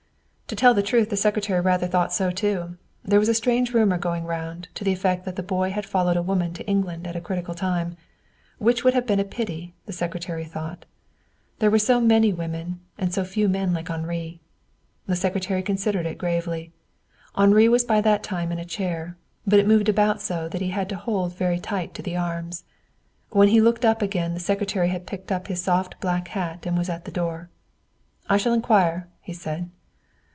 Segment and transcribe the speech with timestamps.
[0.51, 2.75] To tell the truth, the secretary rather thought so too.
[3.05, 6.17] There was a strange rumor going round, to the effect that the boy had followed
[6.17, 7.95] a woman to England at a critical time.
[8.57, 10.83] Which would have been a pity, the secretary thought.
[11.59, 14.41] There were so many women, and so few men like Henri.
[15.05, 16.73] The secretary considered gravely.
[17.33, 19.15] Henri was by that time in a chair,
[19.47, 22.65] but it moved about so that he had to hold very tight to the arms.
[23.29, 26.77] When he looked up again the secretary had picked up his soft black hat and
[26.77, 27.49] was at the door.
[28.27, 29.69] "I shall inquire," he said.